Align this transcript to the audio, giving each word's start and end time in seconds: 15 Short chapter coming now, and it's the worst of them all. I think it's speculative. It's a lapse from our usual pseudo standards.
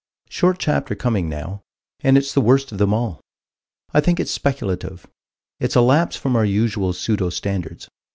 15 0.29 0.35
Short 0.35 0.57
chapter 0.57 0.95
coming 0.95 1.29
now, 1.29 1.61
and 1.99 2.17
it's 2.17 2.33
the 2.33 2.41
worst 2.41 2.71
of 2.71 2.79
them 2.79 2.91
all. 2.91 3.21
I 3.93 4.01
think 4.01 4.19
it's 4.19 4.31
speculative. 4.31 5.05
It's 5.59 5.75
a 5.75 5.81
lapse 5.81 6.15
from 6.15 6.35
our 6.35 6.43
usual 6.43 6.91
pseudo 6.93 7.29
standards. 7.29 7.87